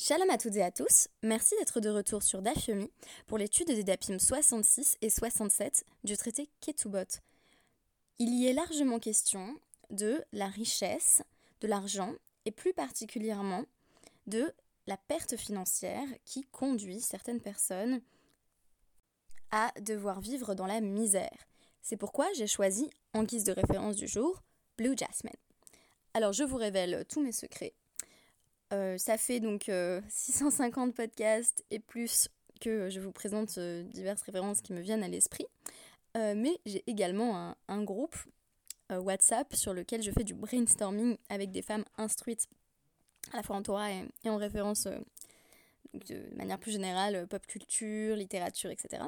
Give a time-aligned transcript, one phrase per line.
[0.00, 2.88] Shalom à toutes et à tous, merci d'être de retour sur Dafyomi
[3.26, 7.18] pour l'étude des Dapim 66 et 67 du traité Ketubot.
[8.20, 9.58] Il y est largement question
[9.90, 11.20] de la richesse,
[11.60, 12.14] de l'argent
[12.44, 13.64] et plus particulièrement
[14.28, 14.54] de
[14.86, 18.00] la perte financière qui conduit certaines personnes
[19.50, 21.48] à devoir vivre dans la misère.
[21.82, 24.44] C'est pourquoi j'ai choisi en guise de référence du jour
[24.76, 25.34] Blue Jasmine.
[26.14, 27.74] Alors je vous révèle tous mes secrets
[28.72, 29.70] euh, ça fait donc
[30.08, 32.28] 650 euh, podcasts et plus
[32.60, 35.46] que je vous présente euh, diverses références qui me viennent à l'esprit.
[36.14, 38.16] mais j'ai également un, groupe
[38.90, 42.48] WhatsApp sur lequel je fais du brainstorming avec des femmes instruites
[43.32, 44.88] à la fois en Torah et, en référence
[45.94, 49.04] de manière plus générale, pop culture, littérature, etc.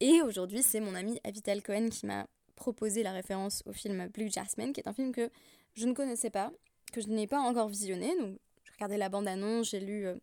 [0.00, 4.30] Et aujourd'hui, c'est mon ami Avital Cohen qui m'a proposé la référence au film Blue
[4.30, 5.30] Jasmine, qui est un film que
[5.74, 6.52] je ne connaissais pas,
[6.92, 8.12] que je n'ai pas encore visionné,
[8.74, 10.16] regardé la bande-annonce, j'ai lu euh,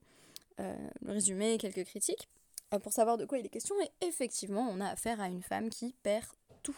[0.60, 2.30] euh, le résumé et quelques critiques
[2.74, 3.76] euh, pour savoir de quoi il est question.
[3.82, 6.26] Et effectivement, on a affaire à une femme qui perd
[6.63, 6.77] tout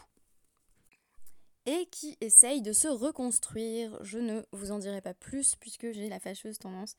[1.65, 3.97] et qui essaye de se reconstruire.
[4.03, 6.95] Je ne vous en dirai pas plus puisque j'ai la fâcheuse tendance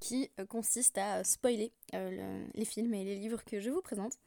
[0.00, 4.18] qui consiste à spoiler les films et les livres que je vous présente.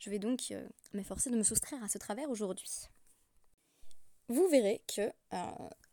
[0.00, 0.52] Je vais donc
[0.94, 2.88] m'efforcer de me soustraire à ce travers aujourd'hui.
[4.28, 5.12] Vous verrez que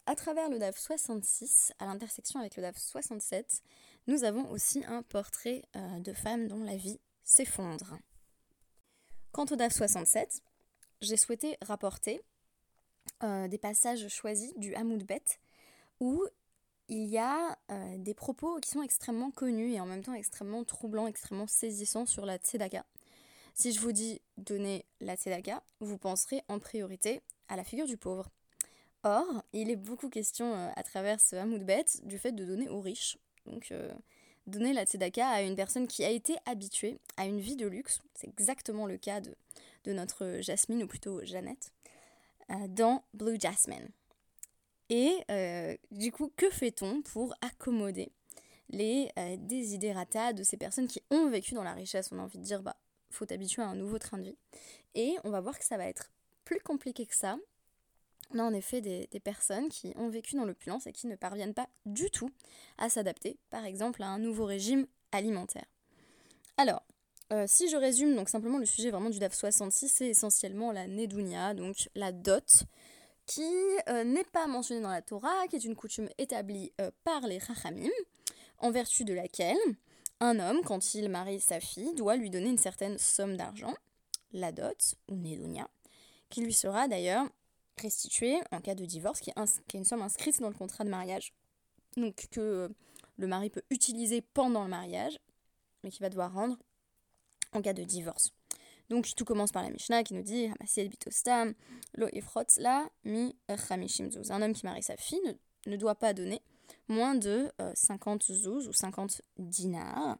[0.09, 3.61] à travers le DAF 66, à l'intersection avec le DAF 67,
[4.07, 7.95] nous avons aussi un portrait euh, de femmes dont la vie s'effondre.
[9.31, 10.41] Quant au DAF 67,
[11.01, 12.21] j'ai souhaité rapporter
[13.21, 15.21] euh, des passages choisis du Hamoud Bet
[15.99, 16.25] où
[16.87, 20.63] il y a euh, des propos qui sont extrêmement connus et en même temps extrêmement
[20.63, 22.83] troublants, extrêmement saisissants sur la tzedaka.
[23.53, 27.97] Si je vous dis donner la tzedaka, vous penserez en priorité à la figure du
[27.97, 28.31] pauvre.
[29.03, 32.67] Or, il est beaucoup question euh, à travers ce Hamoud Bet du fait de donner
[32.67, 33.17] aux riches.
[33.45, 33.93] Donc, euh,
[34.45, 38.01] donner la tzedaka à une personne qui a été habituée à une vie de luxe.
[38.13, 39.35] C'est exactement le cas de,
[39.87, 41.71] notre Jasmine, ou plutôt Jeannette,
[42.51, 43.89] euh, dans Blue Jasmine.
[44.91, 45.17] Et
[45.91, 48.11] du coup, que fait-on pour accommoder
[48.69, 52.11] les désidérata de ces personnes qui ont vécu dans la richesse?
[52.11, 52.75] On a envie de dire, bah,
[53.11, 54.37] faut t'habituer à un nouveau train de vie.
[54.95, 56.11] Et on va voir que ça va être
[56.43, 57.37] plus compliqué que ça,
[58.33, 61.53] on a en effet des, personnes qui ont vécu dans l'opulence et qui ne parviennent
[61.53, 62.29] pas du tout
[62.77, 65.65] à s'adapter, par exemple, à un nouveau régime alimentaire.
[66.57, 66.83] Alors,
[67.31, 70.87] euh, si je résume donc simplement le sujet vraiment du DAF 66, c'est essentiellement la
[70.87, 72.63] Nedounia, donc la dot,
[73.25, 73.43] qui
[73.87, 77.39] euh, n'est pas mentionnée dans la Torah, qui est une coutume établie euh, par les
[77.39, 77.89] Chachamim,
[78.57, 79.57] en vertu de laquelle
[80.19, 83.73] un homme, quand il marie sa fille, doit lui donner une certaine somme d'argent,
[84.33, 85.69] la dot, ou Nedounia,
[86.29, 87.25] qui lui sera d'ailleurs
[87.81, 91.33] restituer en cas de divorce, qui est, une somme inscrite dans le contrat de mariage,
[91.97, 92.69] donc que
[93.17, 95.17] le mari peut utiliser pendant le mariage,
[95.83, 96.57] mais qui va devoir rendre
[97.53, 98.31] en cas de divorce.
[98.89, 100.49] Donc tout commence par la Mishnah qui nous dit
[101.95, 102.07] lo
[102.57, 106.41] la mi Un homme qui marie sa fille ne, doit pas donner
[106.87, 110.17] moins de 50 euh, zouz ou 50 dinars.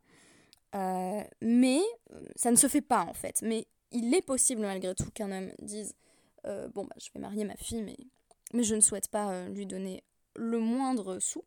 [0.75, 1.81] Euh, mais
[2.13, 3.41] euh, ça ne se fait pas en fait.
[3.41, 5.95] Mais il est possible malgré tout qu'un homme dise
[6.45, 7.97] euh, bon, bah, je vais marier ma fille, mais,
[8.53, 10.03] mais je ne souhaite pas euh, lui donner
[10.35, 11.43] le moindre sou.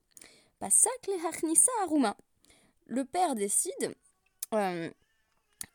[2.86, 3.94] Le père décide
[4.54, 4.90] euh,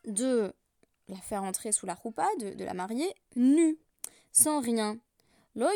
[0.05, 0.53] de
[1.09, 3.77] la faire entrer sous la roupa, de, la marier nue,
[4.31, 4.97] sans rien.
[5.55, 5.67] Lo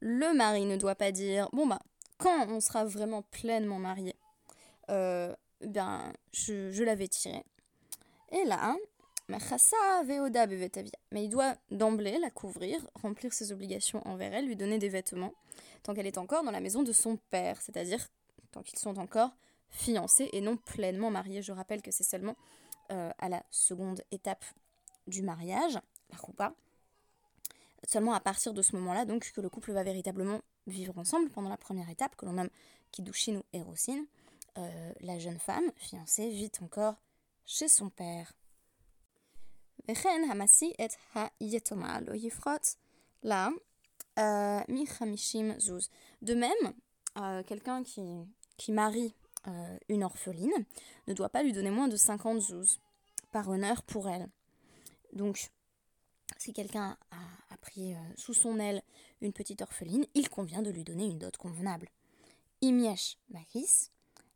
[0.00, 1.80] Le mari ne doit pas dire bon bah
[2.18, 4.14] quand on sera vraiment pleinement marié,
[4.90, 7.42] euh, ben, je, l'avais tiré.
[8.32, 8.76] Et là,
[9.28, 15.34] mais il doit d'emblée la couvrir, remplir ses obligations envers elle, lui donner des vêtements,
[15.82, 18.08] tant qu'elle est encore dans la maison de son père, c'est-à-dire
[18.52, 19.30] tant qu'ils sont encore
[19.70, 21.42] fiancés et non pleinement mariés.
[21.42, 22.36] Je rappelle que c'est seulement
[22.90, 24.44] euh, à la seconde étape
[25.06, 25.78] du mariage,
[26.10, 26.54] la roupa,
[27.86, 31.48] seulement à partir de ce moment-là, donc, que le couple va véritablement vivre ensemble pendant
[31.48, 32.50] la première étape que l'on nomme
[32.92, 34.04] Kiddushin ou Erosin.
[34.58, 36.96] Euh, la jeune femme, fiancée, vit encore
[37.46, 38.32] chez son père.
[44.18, 44.60] euh,
[46.22, 46.74] De même,
[47.18, 48.02] euh, quelqu'un qui,
[48.56, 49.14] qui marie
[49.88, 50.66] une orpheline
[51.06, 52.80] ne doit pas lui donner moins de 50 zouz
[53.32, 54.28] par honneur pour elle.
[55.14, 55.48] Donc,
[56.36, 58.82] si quelqu'un a, pris euh, sous son aile
[59.20, 61.88] une petite orpheline, il convient de lui donner une dot convenable.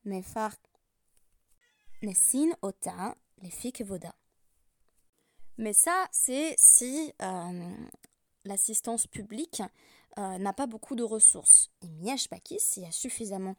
[0.05, 0.55] Mefar
[2.63, 3.17] ota,
[3.85, 4.15] voda.
[5.59, 7.13] Mais ça, c'est si
[8.45, 9.63] l'assistance publique
[10.17, 11.71] n'a pas beaucoup de ressources.
[11.83, 11.89] Et
[12.29, 13.57] Pakis, il y a suffisamment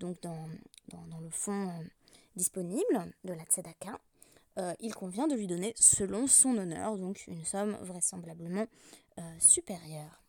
[0.00, 0.48] donc dans,
[0.88, 1.72] dans, le fonds
[2.34, 4.00] disponible de la Tzedaka,
[4.80, 8.66] il convient de lui donner selon son honneur, donc une somme vraisemblablement
[9.38, 10.22] supérieure.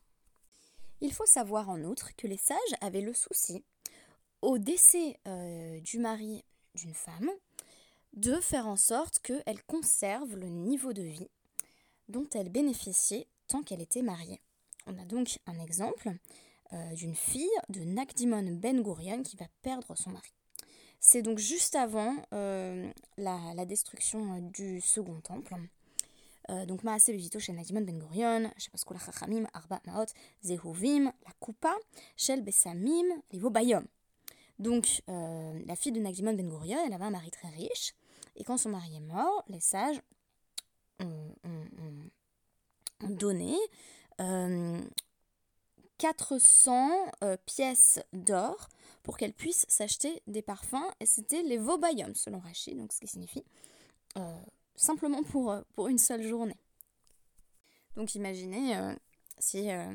[1.02, 3.64] Il faut savoir en outre que les sages avaient le souci,
[4.42, 6.44] au décès euh, du mari
[6.76, 7.30] d'une femme,
[8.14, 11.30] de faire en sorte qu'elle conserve le niveau de vie
[12.10, 14.42] dont elle bénéficiait tant qu'elle était mariée.
[14.88, 16.12] On a donc un exemple
[16.74, 20.34] euh, d'une fille de Nakdimon Ben Gurion qui va perdre son mari.
[21.00, 25.56] C'est donc juste avant euh, la, destruction du second temple.
[26.50, 30.08] Euh, donc Maaseh Bevito chez Nadimon Ben Gurion, Shapaskula Chachamim, Arba Maot,
[30.44, 31.76] Zehuvim, la Kupa,
[32.18, 33.86] Shel Besamim, Livo Bayom.
[34.58, 37.94] Donc euh, la fille de Nadimon Ben Gurion, elle avait un mari très riche,
[38.36, 40.02] et quand son mari est mort, les sages
[41.00, 41.34] ont,
[43.08, 43.56] donné
[46.00, 46.90] 400
[47.24, 48.70] euh, pièces d'or
[49.04, 53.08] pour qu'elle puisse s'acheter des parfums, et c'était les Vobayom selon Rachid, donc ce qui
[53.08, 53.44] signifie
[54.80, 56.58] simplement pour, euh, pour une seule journée.
[57.96, 58.96] Donc imaginez euh,
[59.38, 59.94] si euh,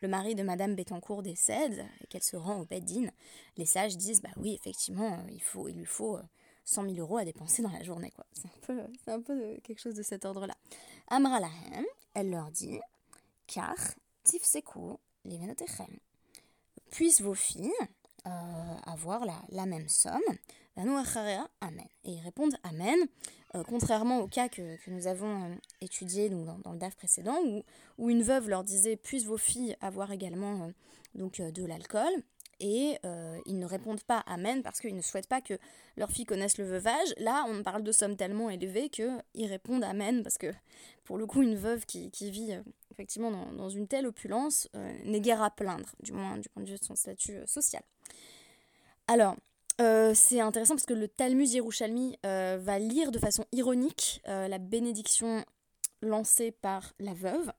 [0.00, 3.10] le mari de Madame Bettencourt décède et qu'elle se rend au Beddin,
[3.56, 6.18] les sages disent bah oui effectivement il, faut, il lui faut
[6.64, 8.26] 100 000 euros à dépenser dans la journée quoi.
[8.32, 10.54] C'est un peu, c'est un peu quelque chose de cet ordre-là.
[11.08, 11.84] Amra Lahem,
[12.14, 12.78] elle leur dit
[13.46, 13.76] car
[14.22, 15.98] tifseku livenotechem.
[16.92, 17.72] Puissent vos filles
[18.84, 20.20] avoir la, même somme.
[20.76, 21.84] Amen.
[22.04, 22.98] Et ils répondent Amen
[23.56, 27.64] euh, contrairement au cas que, nous avons euh, étudié donc, dans, le DAF précédent, où,
[27.98, 30.68] où, une veuve leur disait Puissent vos filles avoir également euh,
[31.16, 32.12] donc, de l'alcool
[32.60, 32.98] et
[33.46, 35.54] ils ne répondent pas Amen parce qu'ils ne souhaitent pas que
[35.96, 37.14] leurs filles connaissent le veuvage.
[37.18, 40.52] Là, on parle de sommes tellement élevées qu'ils répondent Amen parce que,
[41.04, 42.54] pour le coup, une veuve qui, vit
[42.90, 44.68] effectivement dans, une telle opulence
[45.04, 47.82] n'est guère à plaindre, du moins du point de vue de son statut social.
[49.08, 49.36] Alors,
[49.80, 54.46] euh, c'est intéressant parce que le Talmud Yerushalmi euh, va lire de façon ironique euh,
[54.46, 55.42] la bénédiction
[56.02, 57.50] lancée par la veuve.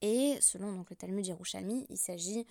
[0.00, 2.44] Et selon donc, le Talmud Yerushalmi, il s'agit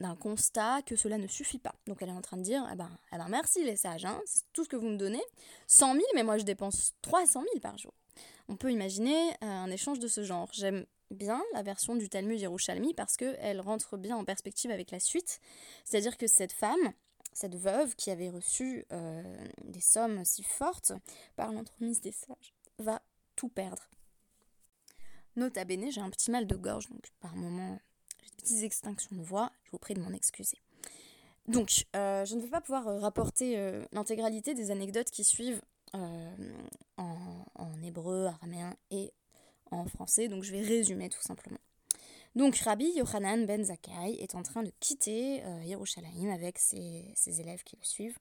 [0.00, 1.74] d'un constat que cela ne suffit pas.
[1.86, 4.20] Donc elle est en train de dire, eh ben, eh ben merci les sages, hein,
[4.26, 5.22] c'est tout ce que vous me donnez.
[5.68, 7.92] 100 000, mais moi je dépense 300 000 par jour.
[8.48, 10.48] On peut imaginer un échange de ce genre.
[10.52, 15.00] J'aime bien la version du Talmud Yerushalmi parce qu'elle rentre bien en perspective avec la
[15.00, 15.40] suite.
[15.84, 16.92] C'est-à-dire que cette femme,
[17.32, 19.22] cette veuve qui avait reçu euh,
[19.64, 20.92] des sommes si fortes
[21.36, 23.00] par l'entremise des sages va
[23.36, 23.88] tout perdre.
[25.36, 27.91] Nota bene, j'ai un petit mal de gorge, donc par moment j'ai des
[28.42, 30.58] petites extinctions de voix, je vous prie de m'en excuser.
[31.48, 35.60] Donc, euh, je ne vais pas pouvoir euh, rapporter l'intégralité des anecdotes qui suivent
[35.94, 39.12] en, hébreu, araméen et
[39.70, 41.58] en français, donc je vais résumer tout simplement.
[42.34, 47.62] Donc Rabbi Yohanan ben Zakkai est en train de quitter euh, Yerushalayim avec ses, élèves
[47.62, 48.18] qui le suivent.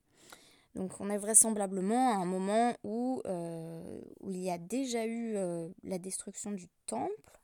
[0.76, 5.36] Donc on est vraisemblablement à un moment où, euh, où il y a déjà eu
[5.36, 7.40] euh, la destruction du temple.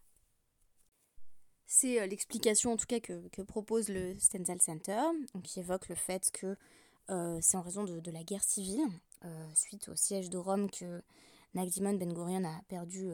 [1.67, 5.01] C'est l'explication en tout cas que, propose le Stenzel Center,
[5.43, 6.55] qui évoque le fait que
[7.41, 8.81] c'est en raison de, la guerre civile,
[9.53, 11.01] suite au siège de Rome, que
[11.53, 13.11] Nagdimon Ben Gurion a perdu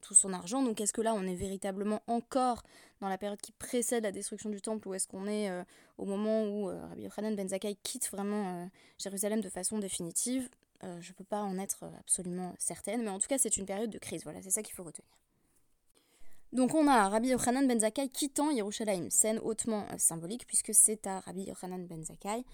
[0.00, 0.62] tout son argent.
[0.62, 2.62] Donc est-ce que là on est véritablement encore
[3.00, 5.62] dans la période qui précède la destruction du temple ou est-ce qu'on est, euh,
[5.98, 8.66] au moment où euh, Rabbi Yochanan ben Zakkai quitte vraiment euh,
[8.98, 10.48] Jérusalem de façon définitive?
[10.82, 13.90] Je ne peux pas en être absolument certaine, mais en tout cas c'est une période
[13.90, 15.06] de crise, voilà, c'est ça qu'il faut retenir.
[16.52, 21.20] Donc on a Rabbi Yochanan ben Zakkai quittant Yerushalayim, scène hautement symbolique puisque c'est à
[21.20, 22.44] Rabbi Yochanan ben Zakkai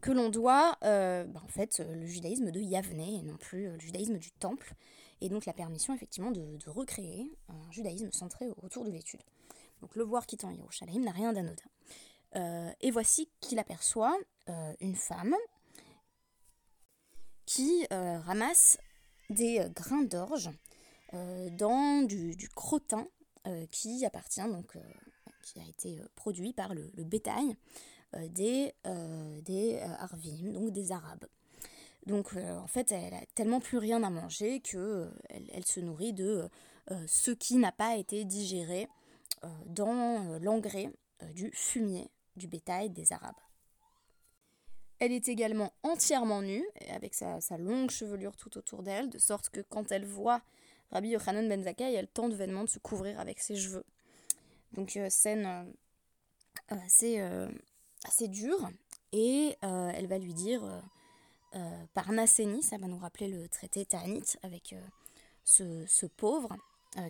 [0.00, 4.18] que l'on doit bah, en fait le judaïsme de Yavne et non plus le judaïsme
[4.18, 4.74] du temple
[5.20, 9.22] et donc la permission effectivement de, recréer un judaïsme centré autour de l'étude.
[9.80, 11.64] Donc le voir quittant Yerushalayim n'a rien d'anodin.
[12.34, 14.16] Euh, et voici qu'il aperçoit
[14.48, 15.34] euh, une femme
[17.46, 18.78] qui euh, ramasse
[19.30, 20.50] des grains d'orge
[21.12, 23.06] dans du, crottin
[23.70, 24.76] qui appartient donc
[25.42, 27.56] qui a été produit par le, bétail
[28.30, 28.72] des,
[29.42, 31.26] des Arvim, donc des Arabes.
[32.06, 35.10] Donc euh, en fait, elle a tellement plus rien à manger que euh,
[35.52, 36.48] elle, se nourrit de
[36.90, 38.88] euh, ce qui n'a pas été digéré
[39.66, 40.90] dans l'engrais
[41.34, 43.38] du fumier du bétail des Arabes.
[44.98, 49.60] Elle est également entièrement nue, avec sa, longue chevelure tout autour d'elle, de sorte que
[49.60, 50.40] quand elle voit
[50.90, 53.84] Rabbi Yochanan ben Zakkai, elle tente vainement de se couvrir avec ses cheveux.
[54.72, 55.72] Donc scène
[56.68, 57.20] assez,
[58.04, 58.68] assez dure,
[59.12, 60.62] et elle va lui dire
[61.94, 64.74] par Nasséni, ça va nous rappeler le traité Ta'anit avec
[65.44, 66.56] ce, pauvre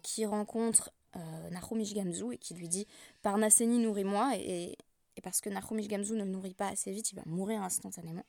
[0.03, 0.93] qui rencontre
[1.51, 2.87] Nahumish Gamzu et qui lui dit
[3.23, 4.33] Par Nasséni, nourris-moi.
[4.37, 4.77] Et,
[5.17, 8.25] et, parce que Nahumish Gamzu ne le nourrit pas assez vite, il va mourir instantanément.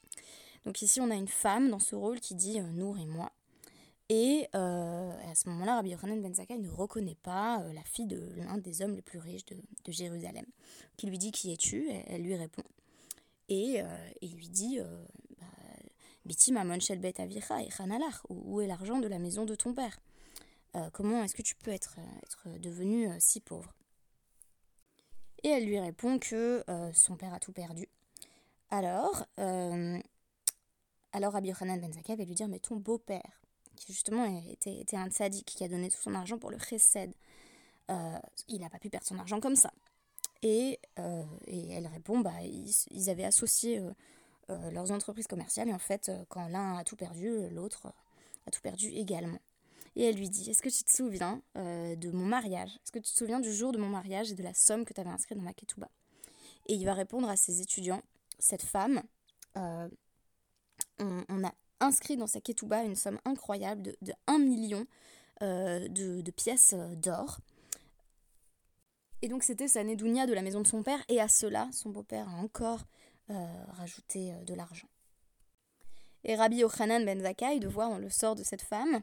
[0.65, 3.31] Donc ici, on a une femme dans ce rôle qui dit Nourris-moi.
[4.09, 8.57] Et à ce moment-là, Rabbi Yochanan ben Zakkai ne reconnaît pas la fille de l'un
[8.57, 10.45] des hommes les plus riches de, Jérusalem,
[10.95, 11.89] qui lui dit Qui es-tu?
[12.07, 12.63] Elle, lui répond.
[13.49, 13.81] Et
[14.21, 14.79] il lui dit
[16.25, 17.69] Biti mamon shel bet avicha et
[18.29, 19.99] où est l'argent de la maison de ton père?
[20.93, 23.73] Comment est-ce que tu peux être, être devenu si pauvre?
[25.43, 27.87] Et elle lui répond que son père a tout perdu.
[28.69, 29.25] Alors,
[31.13, 33.41] alors Rabbi Yochanan ben Zakkai va lui dire Mais ton beau-père,
[33.77, 37.13] qui justement était, était un sadique qui a donné tout son argent pour le chesed.
[37.89, 39.71] Euh, il n'a pas pu perdre son argent comme ça.
[40.43, 43.81] Et, euh, et elle répond, bah, ils, avaient associé
[44.49, 47.87] euh, leurs entreprises commerciales, et en fait, quand l'un a tout perdu, l'autre
[48.45, 49.39] a tout perdu également.
[49.95, 52.69] Et elle lui dit, est-ce que tu te souviens de mon mariage?
[52.83, 54.93] Est-ce que tu te souviens du jour de mon mariage et de la somme que
[54.93, 55.89] tu avais inscrite dans ma ketouba
[56.67, 58.03] Et il va répondre à ses étudiants,
[58.37, 59.01] cette femme,
[60.99, 64.85] on, a inscrit dans sa ketouba une somme incroyable de, de 1 million
[65.43, 67.37] euh, de, pièces euh, d'or.
[69.21, 71.91] Et donc c'était sa nédounia de la maison de son père, et à cela, son
[71.91, 72.85] beau-père a encore
[73.29, 74.87] euh, rajouté de l'argent.
[76.23, 79.01] Et Rabbi Yochanan ben Zakkai, de voir le sort de cette femme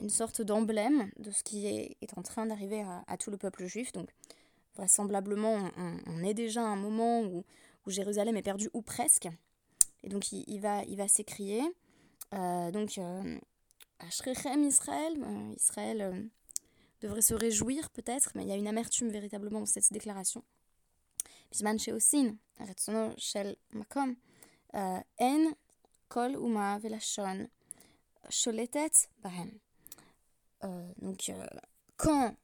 [0.00, 3.90] une sorte d'emblème de ce qui est, en train d'arriver à, tout le peuple juif.
[3.90, 4.08] Donc
[4.76, 5.58] vraisemblablement,
[6.06, 7.44] on, est déjà à un moment où
[7.88, 9.28] Jérusalem est perdue, ou presque.
[10.02, 11.62] Et donc il, va, il va s'écrier.
[12.34, 13.38] Euh, donc euh,
[14.00, 16.30] Ashrechem Israël, euh, Israël
[17.00, 20.42] devrait se réjouir peut-être, mais il y a une amertume véritablement dans cette déclaration.
[21.50, 24.16] Bisman Sheosin, Retsono Shel Makom,
[24.74, 25.52] En
[26.08, 27.48] Kol Uma Velashon,
[28.28, 29.52] Sholetet Bahem.
[31.00, 31.30] Donc
[31.96, 32.34] quand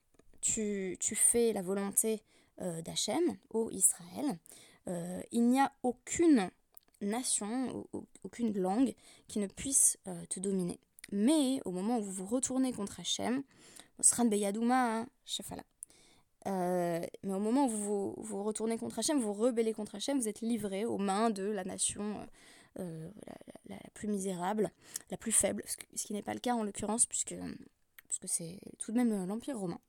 [0.41, 2.23] tu, tu, fais la volonté
[2.61, 4.39] euh, d'Hachem, ô Israël,
[5.33, 6.51] il n'y a aucune
[7.03, 7.87] nation,
[8.25, 8.95] aucune langue
[9.29, 10.81] qui ne puisse euh, te dominer.
[11.11, 13.43] Mais au moment où vous vous retournez contre Hachem,
[14.25, 15.07] Beyadouma, hein,
[16.49, 20.29] euh, mais au moment où vous, vous, retournez contre Hachem, vous rebellez contre Hachem, vous
[20.29, 22.27] êtes livré aux mains de la nation
[22.79, 23.11] euh,
[23.69, 24.71] la, plus misérable,
[25.11, 27.37] la plus faible, ce qui n'est pas le cas en l'occurrence, puisque,
[28.09, 29.81] puisque c'est tout de même l'Empire romain.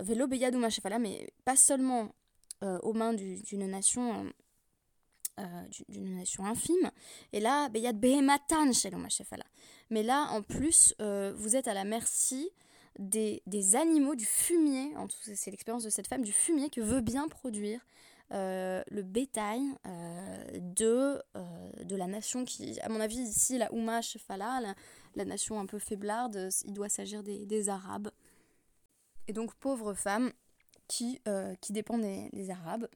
[0.00, 2.14] Velo Beyadouma Shefala, mais pas seulement
[2.62, 4.32] aux mains d'une nation
[5.88, 6.90] d'une nation infime.
[7.32, 7.68] Et là,
[9.90, 12.50] mais là, en plus, euh, vous êtes à la merci
[12.98, 17.28] des, des animaux, du fumier, c'est l'expérience de cette femme, du fumier que veut bien
[17.28, 17.80] produire
[18.32, 19.62] euh, le bétail
[20.58, 21.22] de,
[21.84, 24.74] de la nation qui, à mon avis, ici, la Ouma Shefala,
[25.14, 28.10] la, nation un peu faiblarde, il doit s'agir des, des, Arabes.
[29.28, 30.32] Et donc, pauvres femmes
[30.88, 31.20] qui,
[31.62, 32.88] qui dépendent des, des Arabes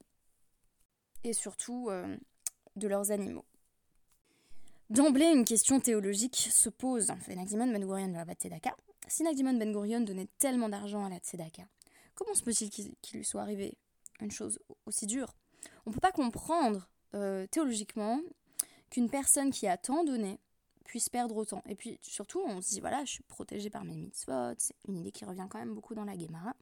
[1.24, 2.16] et surtout euh,
[2.76, 3.44] de leurs animaux.
[4.88, 7.08] D'emblée, une question théologique se pose.
[7.28, 8.76] Nagdimon Ben Gurion Tzedaka.
[9.08, 11.64] Si Nagdimon Ben Gurion donnait tellement d'argent à la Tzedaka,
[12.14, 13.76] comment se peut-il qu'il lui soit arrivé
[14.20, 15.34] une chose aussi dure?
[15.84, 18.20] On ne peut pas comprendre euh, théologiquement
[18.90, 20.38] qu'une personne qui a tant donné
[20.84, 21.62] puisse perdre autant.
[21.66, 24.98] Et puis surtout, on se dit, voilà, je suis protégée par mes mitzvot, c'est une
[24.98, 26.54] idée qui revient quand même beaucoup dans la Gemara.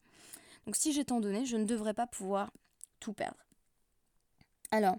[0.65, 2.51] Donc si j'ai tant donné, je ne devrais pas pouvoir
[3.01, 3.37] tout perdre.
[4.75, 4.97] Alors,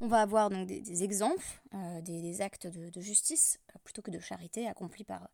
[0.00, 4.18] on va avoir donc des, exemples, euh, des, actes de, justice euh, plutôt que de
[4.18, 5.28] charité accomplis par,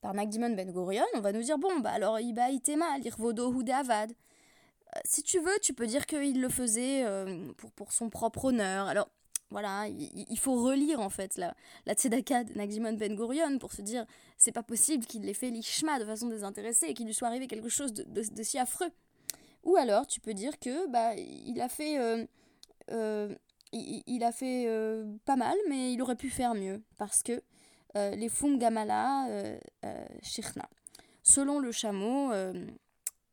[0.00, 1.02] par Nagdimon Ben Gurion.
[1.14, 4.12] On va nous dire bon, bah alors Iba Itema, l'Irvodo Avad.
[4.12, 7.04] Euh, si tu veux, tu peux dire qu'il le faisait
[7.56, 8.86] pour, pour son propre honneur.
[8.86, 9.08] Alors,
[9.50, 13.82] voilà, il, faut relire en fait la, la Tzedaka de Nagdimon Ben Gurion pour se
[13.82, 17.26] dire c'est pas possible qu'il l'ait fait l'Ishma de façon désintéressée et qu'il lui soit
[17.26, 18.92] arrivé quelque chose de, si affreux.
[19.64, 22.24] Ou alors, tu peux dire que bah, il a fait euh,
[23.72, 27.42] il, a fait euh, pas mal, mais il aurait pu faire mieux parce que
[27.96, 29.26] euh, les Fum Gamala
[30.22, 30.68] Shirna,
[31.22, 32.32] selon le chameau,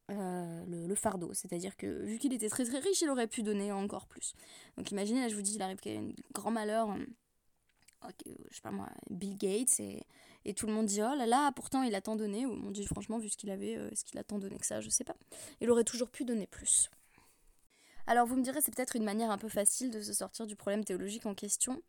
[0.10, 4.08] le, fardeau, c'est-à-dire que vu qu'il était très très riche, il aurait pu donner encore
[4.08, 4.34] plus.
[4.78, 6.96] Donc imaginez, là je vous dis, il arrive qu'il y a un grand malheur,
[8.50, 10.04] je sais pas moi, Bill Gates, et,
[10.46, 12.72] et, tout le monde dit oh là là, pourtant il a tant donné, ou on
[12.72, 15.04] dit franchement, vu ce qu'il avait, est-ce qu'il a tant donné que ça, je sais
[15.04, 15.16] pas.
[15.62, 16.90] Il aurait toujours pu donner plus.
[18.08, 20.56] Alors vous me direz, c'est peut-être une manière un peu facile de se sortir du
[20.56, 21.82] problème théologique en question.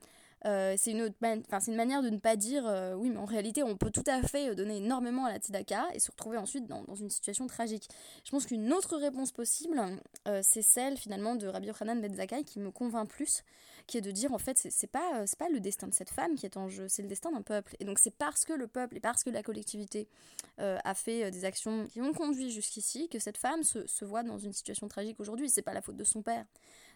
[0.47, 3.77] Euh, c'est une, une manière de ne pas dire euh, oui, mais en réalité, on
[3.77, 7.11] peut tout à fait donner énormément à la tzedaka et se retrouver ensuite dans, une
[7.11, 7.89] situation tragique.
[8.25, 9.81] Je pense qu'une autre réponse possible,
[10.27, 13.45] euh, c'est celle finalement de Rabbi Yochanan Ben qui me convainc plus,
[13.89, 16.37] qui est de dire en fait c'est pas c'est pas le destin de cette femme
[16.37, 17.75] qui est en jeu, c'est le destin d'un peuple.
[17.81, 20.09] Et donc c'est parce que le peuple et parce que la collectivité
[20.59, 24.53] a fait des actions qui ont conduit jusqu'ici que cette femme se, voit dans une
[24.53, 25.49] situation tragique aujourd'hui.
[25.49, 26.45] C'est pas la faute de son père,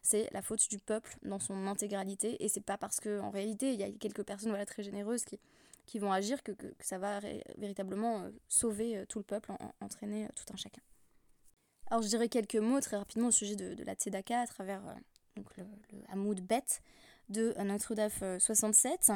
[0.02, 2.44] c'est la faute du peuple dans son intégralité.
[2.44, 5.24] Et c'est pas parce que en réalité il y a quelques personnes voilà très généreuses
[5.24, 5.40] qui
[5.84, 7.18] qui vont agir que, que, ça va
[7.58, 10.80] véritablement sauver tout le peuple, entraîner tout un chacun.
[11.90, 14.86] Alors je dirais quelques mots très rapidement au sujet de, de la Tzedaka à travers
[14.88, 14.94] euh,
[15.36, 16.64] donc le, le Hamoud Bet
[17.28, 19.12] de notre DAF 67.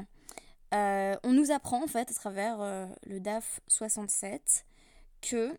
[0.74, 4.64] Euh, on nous apprend en fait à travers euh, le DAF 67
[5.20, 5.56] que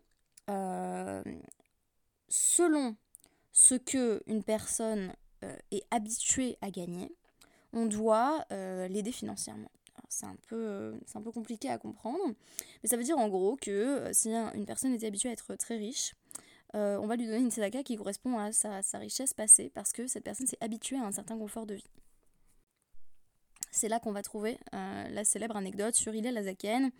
[2.28, 2.96] selon
[3.52, 5.12] ce que une personne
[5.70, 7.14] est habituée à gagner,
[7.74, 9.70] on doit l'aider financièrement.
[10.08, 12.32] C'est un, peu, un peu compliqué à comprendre,
[12.82, 15.76] mais ça veut dire en gros que si une personne était habituée à être très
[15.76, 16.27] riche, euh,
[16.74, 20.24] on va lui donner une tzedaka qui correspond à sa, richesse passée parce que cette
[20.24, 21.90] personne s'est habituée à un certain confort de vie.
[23.70, 26.90] C'est là qu'on va trouver euh, la célèbre anecdote sur Hillel Azaken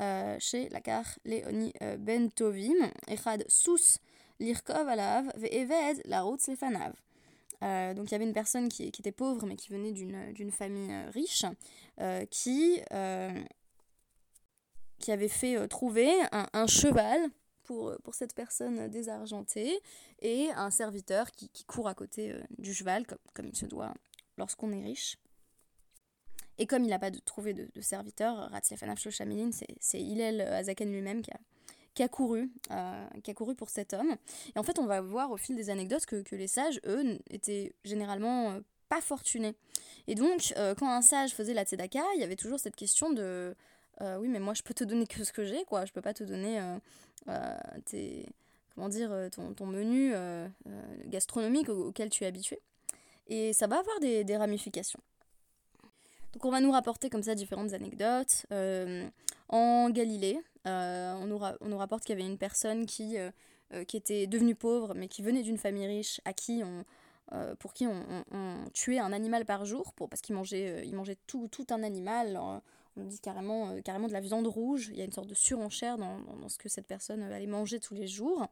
[0.00, 2.74] euh, chez Lakar Leoni Ben Tovim,
[3.08, 3.98] Echad Sous
[4.40, 6.94] Lirkov Alav Ve'eved la route Sefanav.
[7.60, 11.44] donc il y avait une personne qui, était pauvre mais qui venait d'une famille riche
[12.30, 12.80] qui,
[14.98, 17.30] qui avait fait trouver un cheval
[17.64, 19.80] pour, euh, pour cette personne désargentée
[20.20, 23.92] et un serviteur qui, court à côté euh, du cheval, comme, il se doit
[24.38, 25.18] lorsqu'on est riche.
[26.58, 28.48] Et comme il n'a pas trouvé de, de serviteur,
[28.96, 31.20] Shoshamilin, c'est Hillel Azaken lui-même
[31.94, 34.14] qui a, couru, euh, qui a couru pour cet homme.
[34.54, 37.74] Et en fait, on va voir au fil des anecdotes que, les sages, eux, étaient
[37.84, 39.56] généralement pas fortunés.
[40.06, 43.56] Et donc, quand un sage faisait la tzedaka, il y avait toujours cette question de
[44.00, 45.86] oui, mais moi, je peux te donner que ce que j'ai, quoi.
[45.86, 46.60] Je peux pas te donner
[47.86, 48.26] tes,
[48.74, 50.12] comment dire, ton, ton menu
[51.06, 52.60] gastronomique auquel tu es habitué.
[53.26, 55.00] Et ça va avoir des, des, ramifications.
[56.34, 58.46] Donc on va nous rapporter comme ça différentes anecdotes.
[59.48, 63.16] en Galilée, on nous, on, nous rapporte qu'il y avait une personne qui,
[63.88, 66.84] qui était devenue pauvre, mais qui venait d'une famille riche, à qui on,
[67.58, 71.48] pour qui on, tuait un animal par jour, pour, parce qu'il mangeait, il mangeait tout,
[71.48, 72.38] tout un animal
[72.96, 74.90] on dit carrément, euh, carrément de la viande rouge.
[74.92, 77.80] Il y a une sorte de surenchère dans, ce que cette personne euh, allait manger
[77.80, 78.48] tous les jours.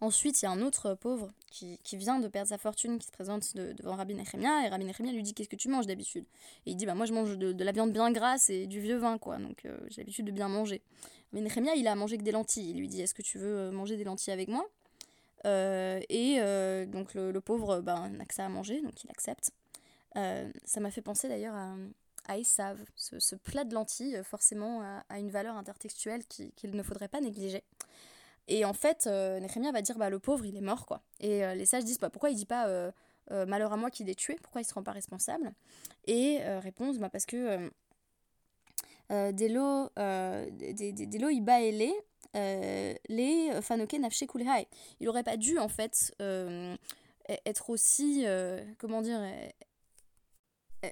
[0.00, 3.12] Ensuite, il y a un autre pauvre qui, vient de perdre sa fortune, qui se
[3.12, 6.26] présente devant Rabbi Nechemia, et Rabbi Nechemia lui dit Qu'est-ce que tu manges d'habitude?
[6.66, 8.96] Et il dit bah, Moi, je mange de, la viande bien grasse et du vieux
[8.96, 10.82] vin, quoi, donc euh, j'ai l'habitude de bien manger.
[11.32, 12.70] Rabbi Nechemia, il a mangé que des lentilles.
[12.70, 14.66] Il lui dit Est-ce que tu veux manger des lentilles avec moi?
[15.46, 16.38] Et
[16.88, 19.52] donc, le, pauvre ben, n'a que ça à manger, donc il accepte.
[20.14, 21.76] ça m'a fait penser d'ailleurs à,
[22.26, 22.36] à
[22.96, 27.20] ce, ce, plat de lentilles, euh, forcément, a, une valeur intertextuelle qu'il ne faudrait pas
[27.20, 27.62] négliger.
[28.48, 29.40] Et en fait, euh,
[29.72, 31.02] va dire bah, le pauvre, il est mort, quoi.
[31.20, 32.92] Et euh, les sages disent bah, pourquoi il dit pas euh,
[33.30, 35.52] malheur à moi qu'il est tué Pourquoi il se rend pas responsable?
[36.06, 37.70] Et réponse bah, parce que
[39.10, 39.90] Delo
[41.30, 41.94] Iba les
[43.08, 44.24] les Fanoke Nafshe.
[45.00, 46.14] Il aurait pas dû, en fait,
[47.46, 48.26] être aussi.
[48.78, 49.20] comment dire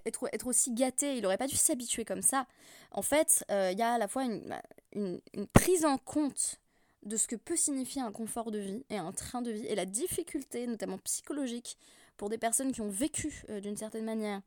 [0.06, 2.46] être, être aussi gâté, il aurait pas dû s'habituer comme ça.
[2.90, 5.20] En fait, euh, il y a à la fois une,
[5.52, 6.60] prise en compte
[7.02, 9.74] de ce que peut signifier un confort de vie et un train de vie, et
[9.74, 11.76] la difficulté, notamment psychologique,
[12.16, 14.42] pour des personnes qui ont vécu euh, d'une certaine manière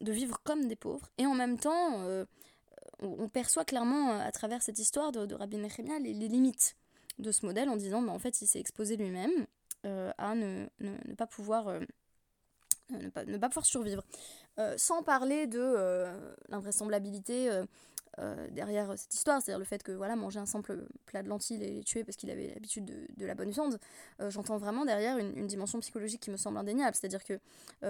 [0.00, 2.24] de vivre comme des pauvres, et en même temps, euh,
[3.00, 6.76] on, perçoit clairement à travers cette histoire de, Rabbi Nehemiah les, les, limites
[7.18, 9.46] de ce modèle en disant, bah, en fait, il s'est exposé lui-même
[10.18, 10.66] à ne,
[11.16, 11.80] pas pouvoir
[12.90, 14.02] ne pas, ne pas pouvoir survivre.
[14.58, 17.50] Euh, sans parler de euh, l'invraisemblabilité
[18.18, 21.62] euh, derrière cette histoire, c'est-à-dire le fait que voilà, manger un simple plat de lentilles
[21.62, 23.78] et les tuer parce qu'il avait l'habitude de, la bonne viande,
[24.30, 27.38] j'entends vraiment derrière une, dimension psychologique qui me semble indéniable, c'est-à-dire que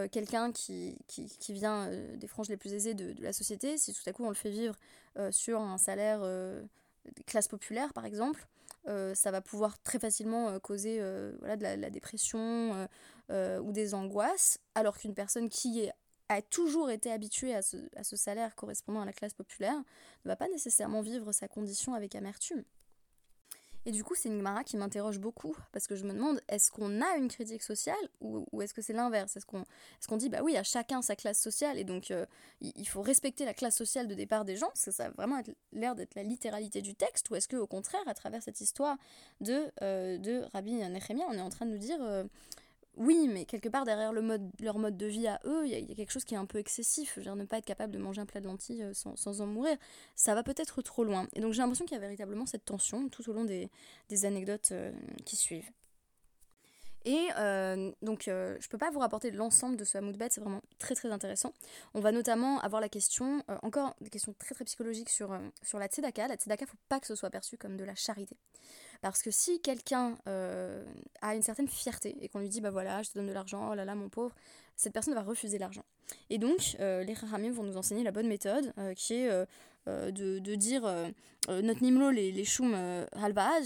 [0.08, 3.92] quelqu'un qui, qui, qui, vient des franges les plus aisées de, de, la société, si
[3.92, 4.74] tout à coup on le fait vivre
[5.30, 6.22] sur un salaire
[7.26, 8.48] classe populaire par exemple,
[9.14, 11.00] ça va pouvoir très facilement causer
[11.40, 12.88] voilà, de la, dépression
[13.30, 15.90] ou des angoisses, alors qu'une personne qui
[16.28, 19.76] a toujours été habitué à ce, à ce, salaire correspondant à la classe populaire,
[20.24, 22.64] ne va pas nécessairement vivre sa condition avec amertume.
[23.86, 27.00] Et du coup, c'est une qui m'interroge beaucoup, parce que je me demande, est-ce qu'on
[27.00, 29.36] a une critique sociale, ou, est-ce que c'est l'inverse?
[29.36, 32.26] Est-ce qu'on est qu'on dit, bah oui, à chacun sa classe sociale, et donc euh,
[32.60, 35.40] il faut respecter la classe sociale de départ des gens, parce que ça a vraiment
[35.72, 38.96] l'air d'être la littéralité du texte, ou est-ce qu'au contraire, à travers cette histoire
[39.40, 41.98] de, euh, de Rabbi Nehemia, on est en train de nous dire...
[42.02, 42.24] Euh,
[42.96, 46.10] oui, mais quelque part derrière leur mode de vie à eux, il y, a quelque
[46.10, 47.18] chose qui est un peu excessif.
[47.20, 49.76] Je ne pas être capable de manger un plat de lentilles euh, sans, en mourir,
[50.14, 51.28] ça va peut-être trop loin.
[51.34, 53.70] Et donc j'ai l'impression qu'il y a véritablement cette tension tout au long des,
[54.24, 54.92] anecdotes euh,
[55.24, 55.70] qui suivent.
[57.06, 60.60] Et euh, donc, euh, je peux pas vous rapporter l'ensemble de ce Hamoud c'est vraiment
[60.78, 61.54] très très intéressant.
[61.94, 65.38] On va notamment avoir la question, euh, encore des questions très très psychologiques sur, euh,
[65.62, 66.26] sur la tzedaka.
[66.26, 68.36] La tzedaka, faut pas que ce soit perçu comme de la charité.
[69.02, 70.16] Parce que si quelqu'un
[71.20, 73.70] a une certaine fierté et qu'on lui dit, bah voilà, je te donne de l'argent,
[73.70, 74.34] oh là là, mon pauvre,
[74.74, 75.84] cette personne va refuser l'argent.
[76.30, 79.46] Et donc, les Rahamim vont nous enseigner la bonne méthode, qui est
[79.86, 81.08] de, de dire euh,
[81.48, 82.76] euh, notre nimlo, les, les choum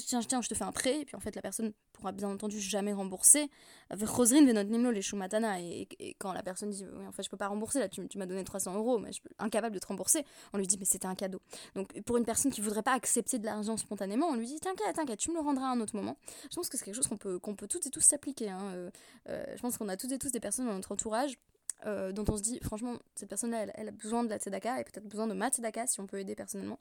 [0.06, 2.28] tiens, tiens, je te fais un prêt, et puis en fait, la personne pourra bien
[2.28, 3.50] entendu jamais rembourser.
[3.90, 7.22] Rosrin ve notre nimlo, les choum et, et quand la personne dit, oui, en fait,
[7.22, 9.74] je peux pas rembourser, là, tu, tu m'as donné 300 euros, mais je suis incapable
[9.74, 11.40] de te rembourser, on lui dit, mais c'était un cadeau.
[11.74, 14.96] Donc, pour une personne qui voudrait pas accepter de l'argent spontanément, on lui dit, t'inquiète,
[14.96, 16.16] t'inquiète, tu me le rendras à un autre moment.
[16.50, 18.50] Je pense que c'est quelque chose qu'on peut, qu'on peut toutes et tous s'appliquer.
[18.50, 18.60] Hein.
[18.74, 18.90] Euh,
[19.28, 21.36] euh, je pense qu'on a toutes et tous des personnes dans notre entourage
[21.86, 24.84] euh, dont on se dit, franchement, cette personne-là, elle, a besoin de la tzedaka et
[24.84, 26.78] peut-être besoin de ma tzedaka si on peut aider personnellement.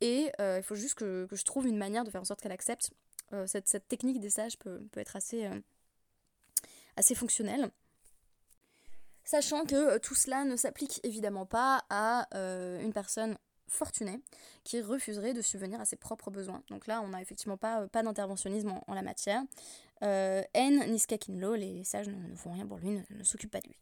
[0.00, 2.40] Et euh, il faut juste que, que je trouve une manière de faire en sorte
[2.40, 2.90] qu'elle accepte.
[3.32, 5.48] Euh, cette, cette technique des sages peut, peut être assez,
[6.96, 7.70] assez fonctionnelle.
[9.24, 13.36] Sachant que tout cela ne s'applique évidemment pas à une personne
[13.68, 14.20] fortunée
[14.62, 16.62] qui refuserait de subvenir à ses propres besoins.
[16.70, 19.42] Donc là, on n'a effectivement pas, pas d'interventionnisme en, la matière.
[20.02, 23.66] En niskakinlo, les, sages ne, ne font rien pour lui, ne, ne s'occupent pas de
[23.66, 23.76] lui.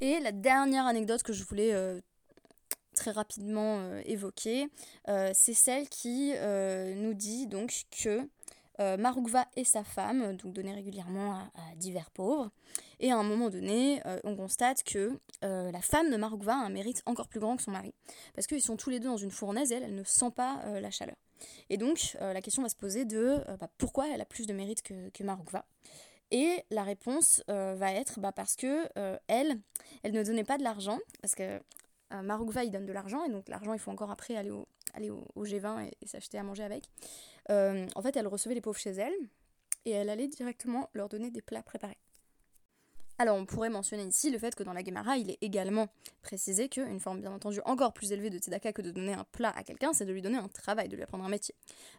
[0.00, 2.00] Et la dernière anecdote que je voulais euh,
[2.94, 4.68] très rapidement euh, évoquer,
[5.08, 6.32] euh, c'est celle qui
[6.96, 8.28] nous dit donc que
[8.98, 12.50] Marugva et sa femme, donc donnaient régulièrement à, divers pauvres,
[13.00, 17.02] et à un moment donné, on constate que la femme de Marugva a un mérite
[17.06, 17.94] encore plus grand que son mari,
[18.34, 20.90] parce qu'ils sont tous les deux dans une fournaise et elle, ne sent pas la
[20.90, 21.16] chaleur.
[21.70, 24.82] Et donc, la question va se poser de bah, pourquoi elle a plus de mérite
[24.82, 25.64] que, que Marugva?
[26.30, 29.60] Et la réponse euh, va être bah, parce que euh, elle,
[30.02, 31.60] elle ne donnait pas de l'argent, parce que
[32.12, 34.66] euh, Marugva il donne de l'argent, et donc l'argent il faut encore après aller au,
[34.94, 36.88] aller au, au G20 et, et s'acheter à manger avec.
[37.48, 39.14] En fait, elle recevait les pauvres chez elle,
[39.84, 41.98] et elle allait directement leur donner des plats préparés.
[43.18, 45.88] Alors, on pourrait mentionner ici le fait que dans la Gemara, il est également
[46.20, 49.54] précisé qu'une forme bien entendu encore plus élevée de tzedaka que de donner un plat
[49.56, 51.54] à quelqu'un, c'est de lui donner un travail, de lui apprendre un métier.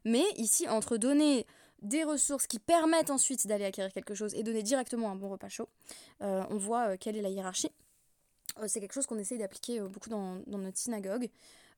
[0.05, 1.47] Mais ici, entre donner
[1.81, 5.49] des ressources qui permettent ensuite d'aller acquérir quelque chose et donner directement un bon repas
[5.49, 5.69] chaud,
[6.21, 7.71] euh, on voit euh, quelle est la hiérarchie.
[8.59, 11.29] Euh, c'est quelque chose qu'on essaye d'appliquer beaucoup dans, notre synagogue.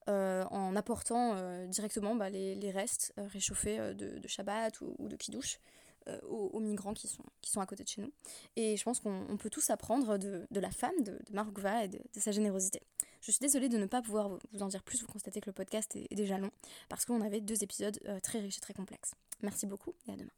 [0.07, 1.35] en apportant
[1.67, 5.59] directement bah, les, restes réchauffés de, Shabbat ou, ou de Kiddush
[6.27, 8.11] aux, aux migrants qui sont, qui sont à côté de chez nous.
[8.55, 11.85] Et je pense qu'on on peut tous apprendre de, de la femme, de, de Marukva
[11.85, 12.81] et de, sa générosité.
[13.21, 15.47] Je suis désolée de ne pas pouvoir vous vous en dire plus, vous constatez que
[15.47, 16.51] le podcast est, est déjà long,
[16.87, 19.11] parce qu'on avait deux épisodes euh, très riches et très complexes.
[19.41, 20.31] Merci beaucoup et à demain.